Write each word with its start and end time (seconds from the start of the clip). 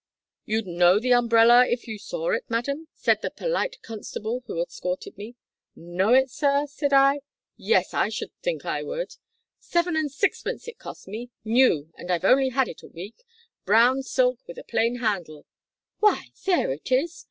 "`You'd 0.47 0.65
know 0.65 0.97
the 0.99 1.13
umbrellar 1.13 1.63
if 1.63 1.87
you 1.87 1.99
saw 1.99 2.31
it, 2.31 2.49
madam,' 2.49 2.87
said 2.95 3.21
the 3.21 3.29
polite 3.29 3.77
constable 3.83 4.41
who 4.47 4.59
escorted 4.59 5.15
me. 5.15 5.35
"`Know 5.77 6.19
it, 6.19 6.31
sir!' 6.31 6.65
said 6.67 6.91
I, 6.91 7.21
`yes, 7.59 7.93
I 7.93 8.09
should 8.09 8.31
think 8.41 8.65
I 8.65 8.81
would. 8.81 9.11
Seven 9.59 9.95
and 9.95 10.11
sixpence 10.11 10.67
it 10.67 10.79
cost 10.79 11.07
me 11.07 11.29
new, 11.45 11.91
and 11.99 12.09
I've 12.09 12.25
only 12.25 12.49
had 12.49 12.67
it 12.67 12.81
a 12.81 12.87
week 12.87 13.23
brown 13.63 14.01
silk 14.01 14.39
with 14.47 14.57
a 14.57 14.63
plain 14.63 14.95
handle 15.01 15.45
why, 15.99 16.31
there 16.45 16.71
it 16.71 16.91
is!' 16.91 17.19